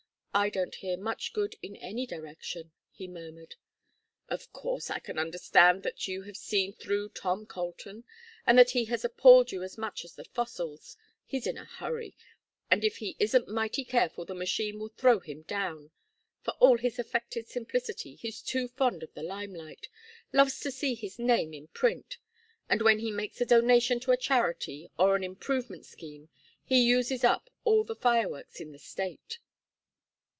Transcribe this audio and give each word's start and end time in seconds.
"I 0.33 0.49
don't 0.49 0.75
hear 0.75 0.95
much 0.95 1.33
good 1.33 1.57
in 1.61 1.75
any 1.75 2.07
direction," 2.07 2.71
he 2.89 3.05
murmured. 3.05 3.55
"Of 4.29 4.53
course, 4.53 4.89
I 4.89 4.99
can 4.99 5.19
understand 5.19 5.83
that 5.83 6.07
you 6.07 6.21
have 6.21 6.37
seen 6.37 6.71
through 6.71 7.09
Tom 7.09 7.45
Colton, 7.45 8.05
and 8.47 8.57
that 8.57 8.69
he 8.69 8.85
has 8.85 9.03
appalled 9.03 9.51
you 9.51 9.61
as 9.61 9.77
much 9.77 10.05
as 10.05 10.15
the 10.15 10.23
fossils. 10.23 10.95
He's 11.25 11.45
in 11.47 11.57
a 11.57 11.65
hurry, 11.65 12.15
and 12.71 12.85
if 12.85 12.97
he 12.99 13.17
isn't 13.19 13.49
mighty 13.49 13.83
careful 13.83 14.23
the 14.23 14.33
machine 14.33 14.79
will 14.79 14.87
throw 14.97 15.19
him 15.19 15.41
down. 15.41 15.91
For 16.43 16.51
all 16.61 16.77
his 16.77 16.97
affected 16.97 17.49
simplicity 17.49 18.15
he's 18.15 18.41
too 18.41 18.69
fond 18.69 19.03
of 19.03 19.13
the 19.13 19.23
limelight: 19.23 19.89
loves 20.31 20.61
to 20.61 20.71
see 20.71 20.95
his 20.95 21.19
name 21.19 21.53
in 21.53 21.67
print; 21.67 22.19
and 22.69 22.81
when 22.83 22.99
he 22.99 23.11
makes 23.11 23.41
a 23.41 23.45
donation 23.45 23.99
to 23.99 24.13
a 24.13 24.17
charity 24.17 24.89
or 24.97 25.17
an 25.17 25.25
improvement 25.25 25.85
scheme 25.85 26.29
he 26.63 26.81
uses 26.87 27.25
up 27.25 27.49
all 27.65 27.83
the 27.83 27.97
fireworks 27.97 28.61
in 28.61 28.71
the 28.71 28.79
State." 28.79 29.39